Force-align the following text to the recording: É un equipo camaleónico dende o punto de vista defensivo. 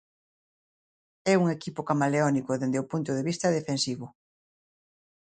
É 1.33 1.35
un 1.41 1.47
equipo 1.57 1.85
camaleónico 1.89 2.51
dende 2.61 2.81
o 2.83 2.89
punto 2.91 3.11
de 3.17 3.25
vista 3.29 3.53
defensivo. 3.57 4.05